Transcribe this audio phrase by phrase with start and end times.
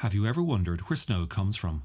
[0.00, 1.82] Have you ever wondered where snow comes from?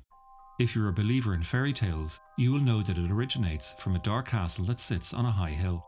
[0.58, 4.00] If you're a believer in fairy tales, you will know that it originates from a
[4.00, 5.86] dark castle that sits on a high hill.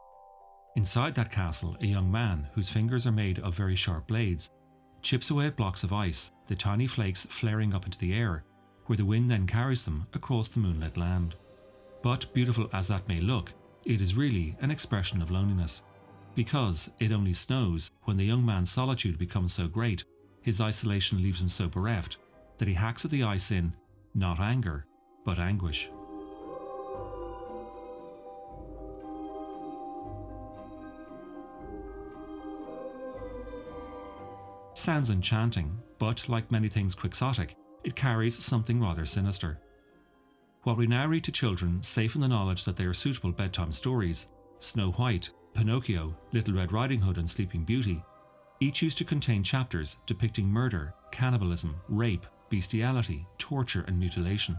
[0.75, 4.49] Inside that castle, a young man, whose fingers are made of very sharp blades,
[5.01, 8.43] chips away at blocks of ice, the tiny flakes flaring up into the air,
[8.87, 11.35] where the wind then carries them across the moonlit land.
[12.03, 13.53] But beautiful as that may look,
[13.85, 15.81] it is really an expression of loneliness.
[16.35, 20.03] Because it only snows when the young man's solitude becomes so great,
[20.47, 22.15] his isolation leaves him so bereft,
[22.57, 23.75] that he hacks at the ice in
[24.15, 24.85] not anger,
[25.25, 25.89] but anguish.
[34.73, 39.59] Sounds enchanting, but like many things quixotic, it carries something rather sinister.
[40.63, 43.73] What we now read to children, safe in the knowledge that they are suitable bedtime
[43.73, 44.27] stories
[44.59, 48.01] Snow White, Pinocchio, Little Red Riding Hood, and Sleeping Beauty
[48.59, 54.57] each used to contain chapters depicting murder, cannibalism, rape, bestiality, torture, and mutilation.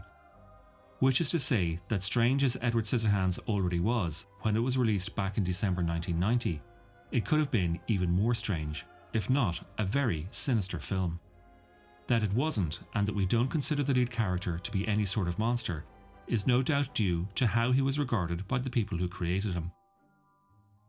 [0.99, 5.15] Which is to say that strange as Edward Scissorhands already was when it was released
[5.15, 6.61] back in December 1990,
[7.11, 11.19] it could have been even more strange, if not a very sinister film.
[12.07, 15.27] That it wasn't, and that we don't consider the lead character to be any sort
[15.27, 15.85] of monster,
[16.27, 19.71] is no doubt due to how he was regarded by the people who created him.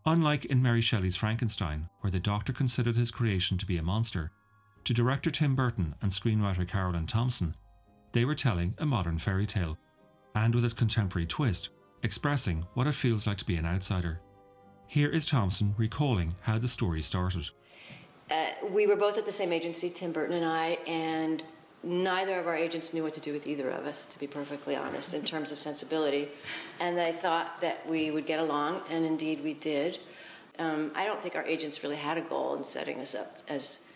[0.06, 4.31] Unlike in Mary Shelley's Frankenstein, where the doctor considered his creation to be a monster,
[4.84, 7.55] to director Tim Burton and screenwriter Caroline Thompson,
[8.12, 9.77] they were telling a modern fairy tale,
[10.34, 11.69] and with its contemporary twist,
[12.03, 14.21] expressing what it feels like to be an outsider.
[14.87, 17.51] Here is Thompson recalling how the story started.
[18.31, 21.43] Uh, we were both at the same agency, Tim Burton and I, and
[21.83, 24.77] neither of our agents knew what to do with either of us, to be perfectly
[24.77, 26.28] honest, in terms of sensibility.
[26.78, 29.98] And they thought that we would get along, and indeed we did.
[30.59, 33.87] Um, I don't think our agents really had a goal in setting us up as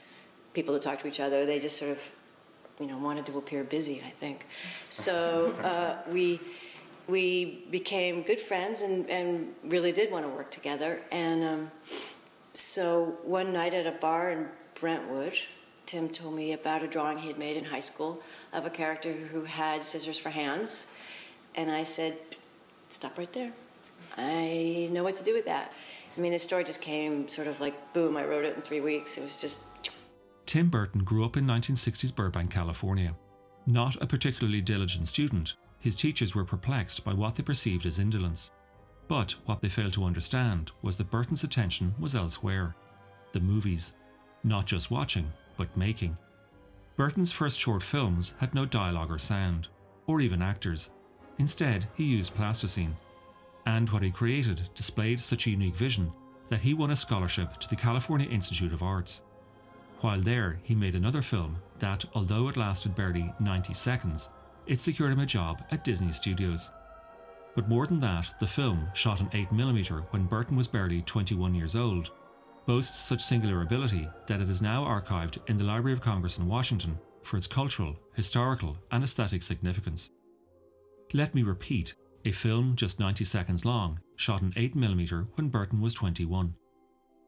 [0.54, 1.44] people to talk to each other.
[1.44, 2.12] They just sort of,
[2.80, 4.02] you know, wanted to appear busy.
[4.06, 4.46] I think.
[4.88, 6.40] So uh, we
[7.06, 11.02] we became good friends and, and really did want to work together.
[11.12, 11.70] And um,
[12.54, 14.48] so one night at a bar in
[14.80, 15.34] Brentwood,
[15.94, 18.20] Tim told me about a drawing he had made in high school
[18.52, 20.88] of a character who had scissors for hands.
[21.54, 22.18] And I said,
[22.88, 23.52] Stop right there.
[24.16, 25.72] I know what to do with that.
[26.16, 28.80] I mean, the story just came sort of like boom, I wrote it in three
[28.80, 29.16] weeks.
[29.18, 29.66] It was just
[30.46, 33.14] Tim Burton grew up in 1960s Burbank, California.
[33.64, 38.50] Not a particularly diligent student, his teachers were perplexed by what they perceived as indolence.
[39.06, 42.74] But what they failed to understand was that Burton's attention was elsewhere
[43.30, 43.92] the movies.
[44.42, 46.16] Not just watching, but making.
[46.96, 49.68] Burton's first short films had no dialogue or sound,
[50.06, 50.90] or even actors.
[51.38, 52.96] Instead, he used plasticine.
[53.66, 56.12] And what he created displayed such a unique vision
[56.50, 59.22] that he won a scholarship to the California Institute of Arts.
[60.00, 64.28] While there, he made another film that, although it lasted barely 90 seconds,
[64.66, 66.70] it secured him a job at Disney Studios.
[67.54, 71.74] But more than that, the film, shot in 8mm when Burton was barely 21 years
[71.76, 72.10] old,
[72.66, 76.46] boasts such singular ability that it is now archived in the Library of Congress in
[76.46, 80.10] Washington for its cultural, historical, and aesthetic significance.
[81.12, 81.94] Let me repeat
[82.24, 86.54] a film just 90 seconds long, shot in 8mm when Burton was 21.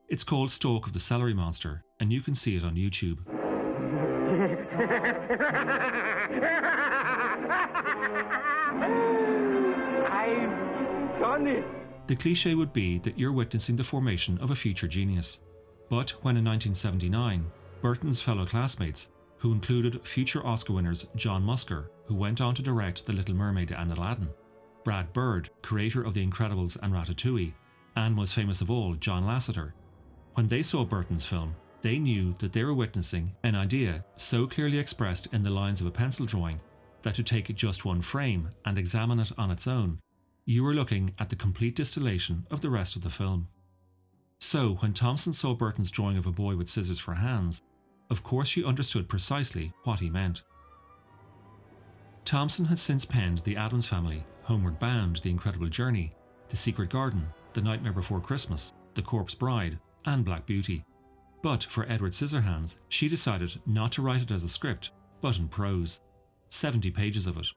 [0.08, 3.18] It's called Stalk of the Celery Monster, and you can see it on YouTube.
[10.10, 11.85] I've done it!
[12.06, 15.40] The cliche would be that you're witnessing the formation of a future genius.
[15.88, 17.44] But when in 1979,
[17.80, 19.08] Burton's fellow classmates,
[19.38, 23.72] who included future Oscar winners John Musker, who went on to direct The Little Mermaid
[23.72, 24.28] and Aladdin,
[24.84, 27.54] Brad Bird, creator of The Incredibles and Ratatouille,
[27.96, 29.72] and most famous of all, John Lasseter,
[30.34, 34.78] when they saw Burton's film, they knew that they were witnessing an idea so clearly
[34.78, 36.60] expressed in the lines of a pencil drawing
[37.02, 39.98] that to take just one frame and examine it on its own,
[40.48, 43.48] you were looking at the complete distillation of the rest of the film.
[44.38, 47.62] So, when Thompson saw Burton's drawing of a boy with scissors for hands,
[48.10, 50.42] of course she understood precisely what he meant.
[52.24, 56.12] Thompson had since penned The Addams Family, Homeward Bound, The Incredible Journey,
[56.48, 60.84] The Secret Garden, The Nightmare Before Christmas, The Corpse Bride, and Black Beauty.
[61.42, 64.90] But for Edward Scissorhands, she decided not to write it as a script,
[65.20, 66.02] but in prose.
[66.50, 67.48] 70 pages of it.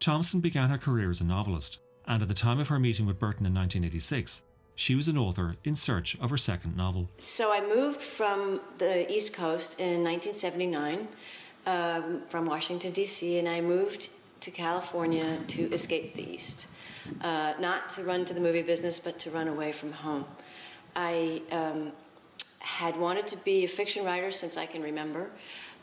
[0.00, 3.18] Thompson began her career as a novelist, and at the time of her meeting with
[3.18, 4.42] Burton in 1986,
[4.76, 7.08] she was an author in search of her second novel.
[7.18, 11.08] So I moved from the East Coast in 1979
[11.66, 14.10] um, from Washington, D.C., and I moved
[14.40, 16.66] to California to escape the East.
[17.20, 20.24] Uh, not to run to the movie business, but to run away from home.
[20.96, 21.92] I um,
[22.58, 25.30] had wanted to be a fiction writer since I can remember.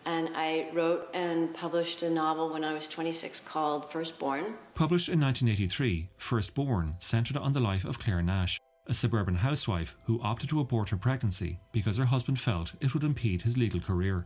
[0.06, 4.56] And I wrote and published a novel when I was 26 called Firstborn.
[4.74, 10.22] Published in 1983, Firstborn centred on the life of Claire Nash, a suburban housewife who
[10.22, 14.26] opted to abort her pregnancy because her husband felt it would impede his legal career.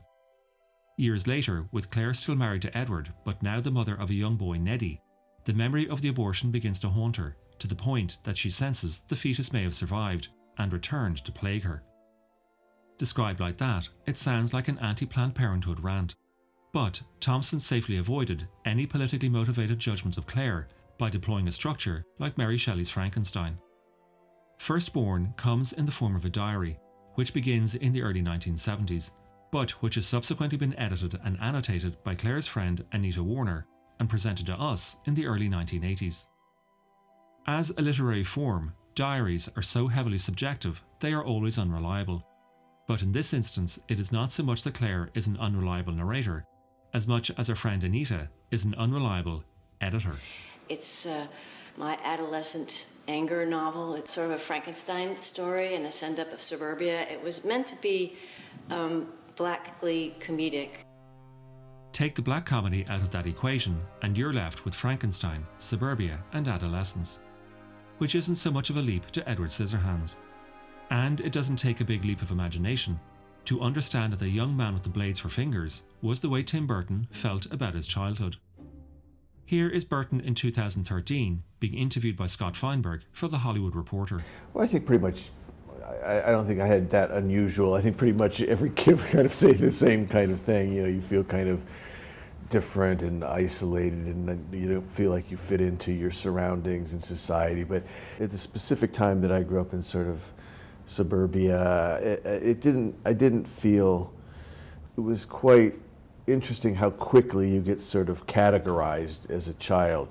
[0.98, 4.38] Years later, with Claire still married to Edward, but now the mother of a young
[4.38, 5.02] boy, Neddy,
[5.44, 9.02] the memory of the abortion begins to haunt her, to the point that she senses
[9.08, 11.84] the fetus may have survived and returned to plague her.
[12.98, 16.16] Described like that, it sounds like an anti Planned Parenthood rant.
[16.72, 22.38] But Thompson safely avoided any politically motivated judgments of Claire by deploying a structure like
[22.38, 23.60] Mary Shelley's Frankenstein.
[24.60, 26.80] Firstborn comes in the form of a diary,
[27.16, 29.12] which begins in the early 1970s,
[29.52, 33.68] but which has subsequently been edited and annotated by Claire's friend Anita Warner
[34.00, 36.28] and presented to us in the early 1980s.
[37.48, 42.26] As a literary form, diaries are so heavily subjective they are always unreliable.
[42.88, 46.46] But in this instance, it is not so much that Claire is an unreliable narrator,
[46.94, 49.44] as much as her friend Anita is an unreliable
[49.82, 50.16] editor.
[50.70, 51.26] It's uh,
[51.78, 53.96] my adolescent anger novel.
[53.96, 57.02] It's sort of a Frankenstein story and a send up of suburbia.
[57.10, 58.18] It was meant to be
[58.70, 60.70] um, blackly comedic.
[61.92, 66.48] Take the black comedy out of that equation, and you're left with Frankenstein, suburbia, and
[66.48, 67.20] adolescence.
[68.00, 70.18] Which isn't so much of a leap to Edward Scissorhands.
[70.90, 73.00] And it doesn't take a big leap of imagination
[73.46, 76.66] to understand that the young man with the blades for fingers was the way Tim
[76.66, 78.38] Burton felt about his childhood.
[79.46, 84.22] Here is Burton in 2013 being interviewed by Scott Feinberg for The Hollywood Reporter.
[84.54, 85.30] Well, I think pretty much,
[86.04, 87.76] I, I don't think I had that unusual.
[87.76, 90.74] I think pretty much every kid would kind of say the same kind of thing.
[90.74, 91.64] You know, you feel kind of
[92.50, 97.64] different and isolated and you don't feel like you fit into your surroundings and society.
[97.64, 97.84] But
[98.20, 100.24] at the specific time that I grew up in sort of
[100.86, 102.00] suburbia.
[102.02, 102.96] It, it, didn't.
[103.06, 104.14] I didn't feel.
[104.98, 105.76] It was quite
[106.28, 110.10] interesting how quickly you get sort of categorized as a child,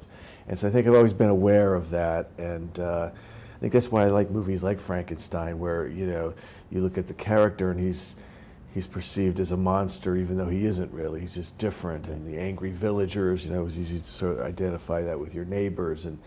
[0.48, 3.90] and so I think I've always been aware of that, and uh, I think that's
[3.90, 6.34] why I like movies like Frankenstein, where you know
[6.70, 8.16] you look at the character and he's
[8.74, 11.20] he's perceived as a monster, even though he isn't really.
[11.20, 13.46] He's just different, and the angry villagers.
[13.46, 16.18] You know, it was easy to sort of identify that with your neighbors and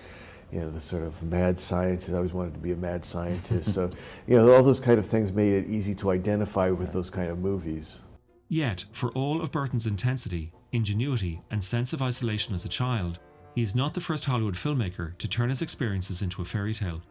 [0.52, 2.12] you know, the sort of mad scientist.
[2.12, 3.74] I always wanted to be a mad scientist.
[3.74, 3.92] so,
[4.28, 7.30] you know, all those kind of things made it easy to identify with those kind
[7.30, 8.02] of movies.
[8.50, 13.20] Yet, for all of Burton's intensity, ingenuity, and sense of isolation as a child,
[13.56, 17.02] he is not the first Hollywood filmmaker to turn his experiences into a fairy tale.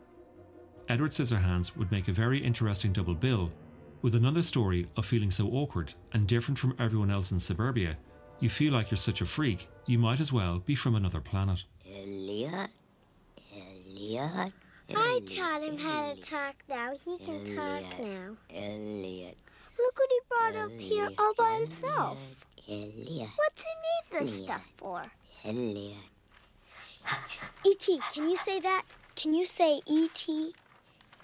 [0.89, 3.51] Edward Scissorhands would make a very interesting double bill,
[4.03, 7.97] with another story of feeling so awkward and different from everyone else in suburbia,
[8.39, 11.65] you feel like you're such a freak, you might as well be from another planet.
[11.85, 12.71] Elliot?
[14.27, 14.53] Elliot.
[14.95, 16.93] I taught him how to talk now.
[17.05, 18.37] He can talk now.
[18.55, 19.37] Elliot.
[19.79, 22.45] Look what he brought up here all by himself.
[22.69, 23.29] Elliot.
[23.37, 25.03] What's he need this stuff for?
[25.45, 25.97] Elliot.
[27.65, 28.85] E.T., can you say that?
[29.17, 30.53] Can you say E.T.?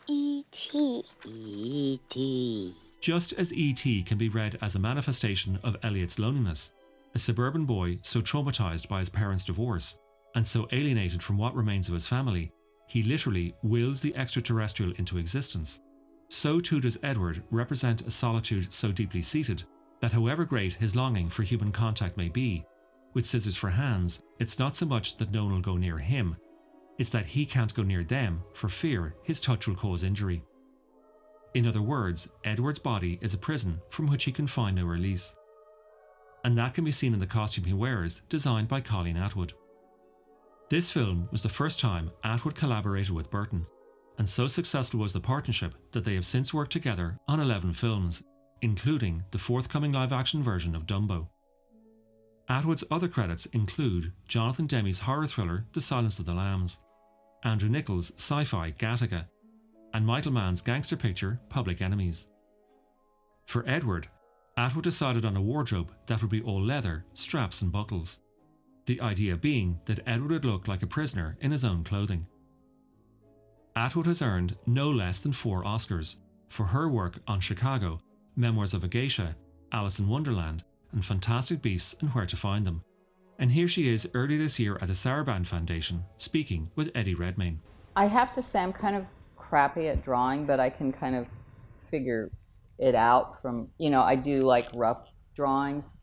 [0.06, 1.02] E.T.
[1.24, 2.74] E.T.
[3.00, 4.02] Just as E.T.
[4.02, 6.72] can be read as a manifestation of Elliot's loneliness,
[7.14, 9.98] a suburban boy so traumatized by his parents' divorce
[10.34, 12.52] and so alienated from what remains of his family
[12.92, 15.80] he literally wills the extraterrestrial into existence.
[16.28, 19.62] So too does Edward represent a solitude so deeply seated
[20.00, 22.66] that however great his longing for human contact may be,
[23.14, 26.36] with scissors for hands, it's not so much that no one will go near him,
[26.98, 30.42] it's that he can't go near them for fear his touch will cause injury.
[31.54, 35.34] In other words, Edward's body is a prison from which he can find no release.
[36.44, 39.54] And that can be seen in the costume he wears, designed by Colleen Atwood.
[40.72, 43.66] This film was the first time Atwood collaborated with Burton,
[44.16, 48.22] and so successful was the partnership that they have since worked together on 11 films,
[48.62, 51.28] including the forthcoming live action version of Dumbo.
[52.48, 56.78] Atwood's other credits include Jonathan Demme's horror thriller The Silence of the Lambs,
[57.44, 59.28] Andrew Niccol's sci fi Gattaca,
[59.92, 62.28] and Michael Mann's gangster picture Public Enemies.
[63.44, 64.08] For Edward,
[64.56, 68.20] Atwood decided on a wardrobe that would be all leather, straps, and buckles
[68.86, 72.26] the idea being that Edward would look like a prisoner in his own clothing.
[73.76, 76.16] Atwood has earned no less than four Oscars
[76.48, 78.00] for her work on Chicago,
[78.36, 79.34] Memoirs of a Geisha,
[79.72, 82.84] Alice in Wonderland, and Fantastic Beasts and Where to Find Them.
[83.38, 87.60] And here she is early this year at the Sarabande Foundation, speaking with Eddie Redmayne.
[87.96, 91.26] I have to say, I'm kind of crappy at drawing, but I can kind of
[91.90, 92.30] figure
[92.78, 95.94] it out from, you know, I do like rough drawings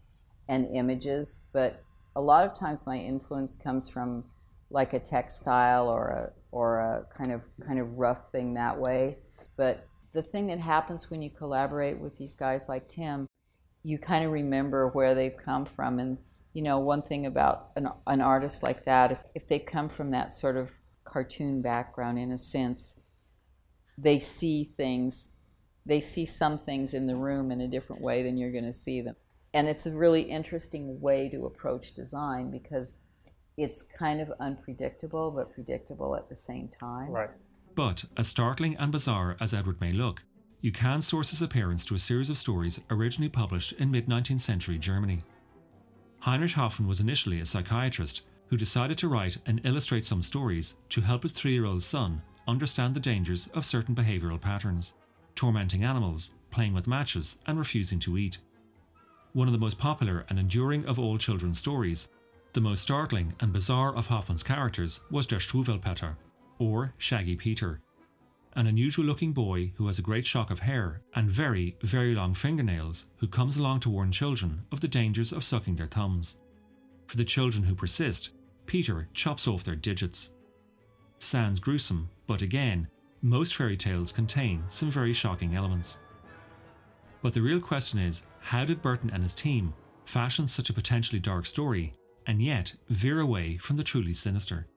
[0.48, 1.84] and images, but
[2.20, 4.24] a lot of times my influence comes from
[4.70, 9.18] like a textile or a or a kind of kind of rough thing that way.
[9.58, 13.28] But the thing that happens when you collaborate with these guys like Tim
[13.84, 16.00] you kind of remember where they've come from.
[16.00, 16.18] And,
[16.54, 20.12] you know, one thing about an, an artist like that, if, if they come from
[20.12, 20.72] that sort of
[21.06, 22.96] cartoon background, in a sense,
[23.98, 25.30] they see things,
[25.86, 28.74] they see some things in the room in a different way than you're going to
[28.74, 29.16] see them.
[29.54, 33.00] And it's a really interesting way to approach design because
[33.58, 37.10] it's kind of unpredictable, but predictable at the same time.
[37.10, 37.30] Right.
[37.76, 40.24] But, as startling and bizarre as Edward may look,
[40.62, 44.42] you can source his appearance to a series of stories originally published in mid 19th
[44.42, 45.24] century Germany.
[46.20, 51.02] Heinrich Hoffmann was initially a psychiatrist who decided to write and illustrate some stories to
[51.02, 54.94] help his three year old son understand the dangers of certain behavioural patterns
[55.40, 58.40] tormenting animals, playing with matches, and refusing to eat.
[59.34, 62.08] One of the most popular and enduring of all children's stories,
[62.54, 66.16] the most startling and bizarre of Hoffmann's characters was Der Struwwelpeter,
[66.58, 67.80] or Shaggy Peter,
[68.54, 72.34] an unusual looking boy who has a great shock of hair and very, very long
[72.34, 76.38] fingernails who comes along to warn children of the dangers of sucking their thumbs.
[77.06, 78.32] For the children who persist,
[78.66, 80.32] Peter chops off their digits.
[81.20, 82.88] Sounds gruesome, but again,
[83.22, 86.00] most fairy tales contain some very shocking elements.
[87.22, 89.74] But the real question is how did Burton and his team
[90.06, 91.94] fashion such a potentially dark story
[92.26, 94.68] and yet veer away from the truly sinister?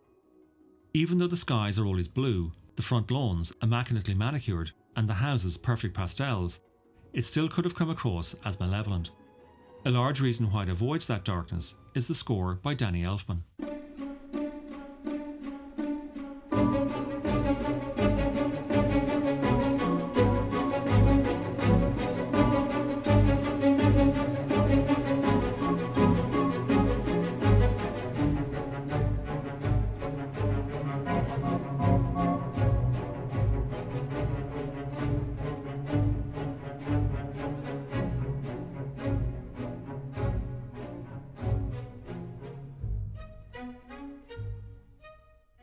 [0.95, 5.57] Even though the skies are always blue, the front lawns immaculately manicured, and the houses
[5.57, 6.61] perfect pastels,
[7.13, 9.11] it still could have come across as malevolent.
[9.85, 13.43] A large reason why it avoids that darkness is the score by Danny Elfman.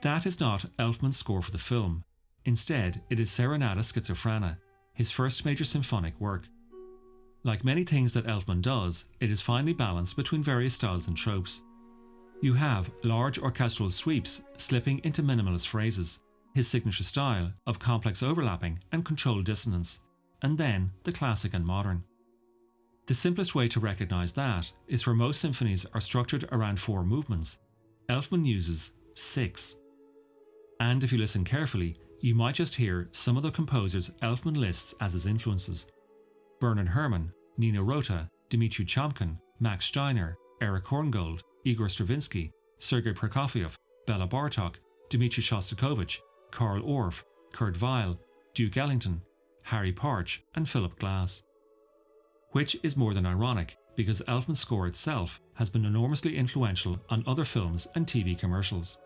[0.02, 2.04] That is not Elfman's score for the film.
[2.46, 4.58] Instead, it is Serenata Schizophrena,
[4.94, 6.48] his first major symphonic work.
[7.44, 11.62] Like many things that Elfman does, it is finely balanced between various styles and tropes.
[12.42, 16.20] You have large orchestral sweeps slipping into minimalist phrases,
[16.54, 20.00] his signature style of complex overlapping and controlled dissonance,
[20.42, 22.04] and then the classic and modern.
[23.06, 27.58] The simplest way to recognize that is where most symphonies are structured around four movements.
[28.08, 29.76] Elfman uses six.
[30.80, 34.94] And if you listen carefully, you might just hear some of the composers Elfman lists
[35.02, 35.88] as his influences
[36.60, 43.76] Bernard Herrmann, Nino Rota, Dmitri Tiomkin, Max Steiner, Eric Korngold, Igor Stravinsky, Sergei Prokofiev,
[44.08, 44.76] Bela Bartok,
[45.10, 46.20] Dmitri Shostakovich,
[46.52, 48.20] Carl Orff, Kurt Weill,
[48.54, 49.22] Duke Ellington,
[49.64, 51.44] Harry Partch, and Philip Glass.
[52.52, 57.46] Which is more than ironic, because Elfman's score itself has been enormously influential on other
[57.46, 58.98] films and TV commercials.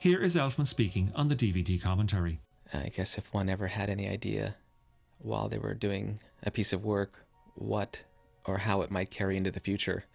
[0.00, 2.40] Here is Elfman speaking on the DVD commentary.
[2.72, 4.56] I guess if one ever had any idea
[5.18, 8.02] while they were doing a piece of work what
[8.46, 10.06] or how it might carry into the future,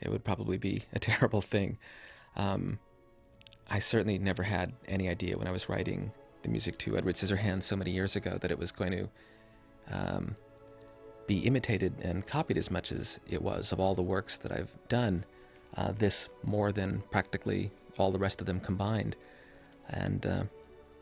[0.00, 1.78] it would probably be a terrible thing.
[2.34, 2.80] Um,
[3.70, 6.10] I certainly never had any idea when I was writing
[6.42, 9.08] the music to Edward Scissorhands so many years ago that it was going to
[9.92, 10.36] um,
[11.28, 14.72] be imitated and copied as much as it was of all the works that I've
[14.88, 15.24] done.
[15.76, 19.16] Uh, this more than practically all the rest of them combined.
[19.88, 20.42] And uh,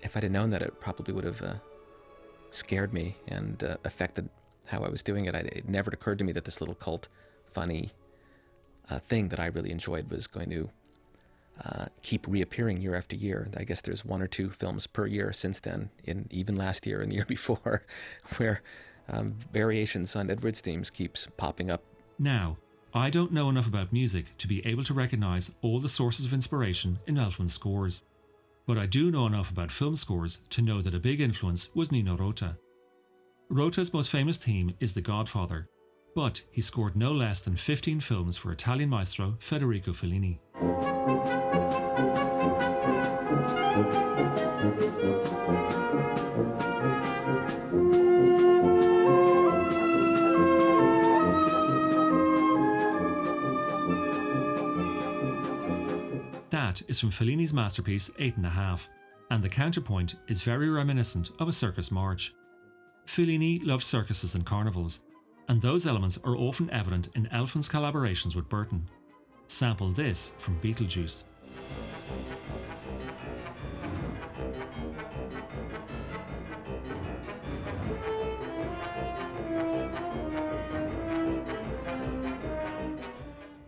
[0.03, 1.55] if I'd have known that, it probably would have uh,
[2.51, 4.29] scared me and uh, affected
[4.67, 5.35] how I was doing it.
[5.35, 7.09] I, it never occurred to me that this little cult,
[7.53, 7.91] funny
[8.91, 10.71] uh, thing that I really enjoyed was going to
[11.65, 13.49] uh, keep reappearing year after year.
[13.57, 17.01] I guess there's one or two films per year since then, in even last year
[17.01, 17.83] and the year before,
[18.37, 18.63] where
[19.09, 21.83] um, variations on Edward's themes keeps popping up.
[22.19, 22.59] Now,
[22.93, 26.33] I don't know enough about music to be able to recognise all the sources of
[26.33, 28.03] inspiration in Elfman's scores.
[28.67, 31.93] But I do know enough about film scores to know that a big influence was
[31.93, 32.59] Nino Rota.
[33.49, 35.69] Rota's most famous theme is The Godfather,
[36.17, 40.41] but he scored no less than 15 films for Italian maestro Federico Fellini.
[56.97, 58.89] Is from Fellini's masterpiece Eight and a Half,
[59.31, 62.33] and the counterpoint is very reminiscent of a circus march.
[63.05, 65.01] Fellini loved circuses and carnivals,
[65.49, 68.89] and those elements are often evident in Elfman's collaborations with Burton.
[69.47, 71.25] Sample this from Beetlejuice.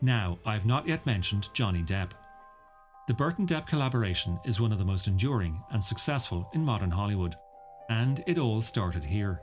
[0.00, 2.12] Now, I have not yet mentioned Johnny Depp.
[3.08, 7.36] The Burton Depp collaboration is one of the most enduring and successful in modern Hollywood,
[7.88, 9.40] and it all started here.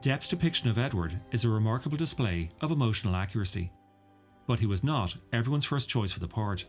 [0.00, 3.70] Depp's depiction of Edward is a remarkable display of emotional accuracy,
[4.46, 6.64] but he was not everyone's first choice for the part.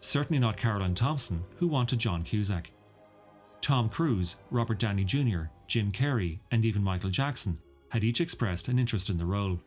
[0.00, 2.72] Certainly not Caroline Thompson, who wanted John Cusack.
[3.60, 7.60] Tom Cruise, Robert Downey Jr., Jim Carrey, and even Michael Jackson
[7.92, 9.60] had each expressed an interest in the role.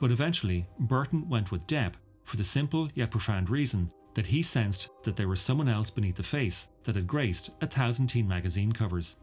[0.00, 1.92] But eventually, Burton went with Depp
[2.24, 6.16] for the simple yet profound reason that he sensed that there was someone else beneath
[6.16, 9.14] the face that had graced a thousand teen magazine covers.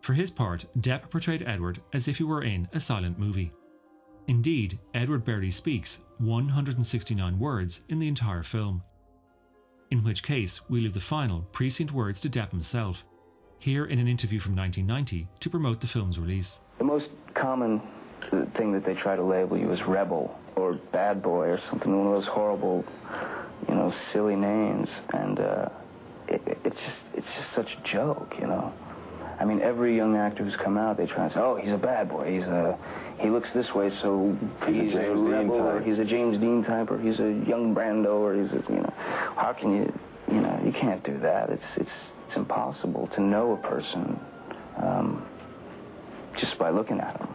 [0.00, 3.52] For his part, Depp portrayed Edward as if he were in a silent movie.
[4.28, 8.82] Indeed, Edward barely speaks 169 words in the entire film.
[9.90, 13.04] In which case, we leave the final, prescient words to Depp himself,
[13.58, 16.60] here in an interview from 1990 to promote the film's release.
[16.78, 17.82] The most common
[18.54, 22.06] thing that they try to label you as rebel or bad boy or something, one
[22.06, 22.86] of those horrible,
[23.68, 24.88] you know, silly names.
[25.12, 25.68] And uh,
[26.28, 28.72] it, it's just it's just such a joke, you know.
[29.40, 31.78] I mean, every young actor who's come out, they try and say, "Oh, he's a
[31.78, 32.30] bad boy.
[32.32, 32.78] He's a
[33.18, 36.64] he looks this way, so he's, he's a, a rebel, or he's a James Dean
[36.64, 38.92] type, or he's a young Brando, or he's a, you know."
[39.36, 39.92] How can you,
[40.28, 41.50] you know, you can't do that.
[41.50, 41.90] It's it's
[42.28, 44.18] it's impossible to know a person
[44.76, 45.26] um,
[46.38, 47.31] just by looking at him.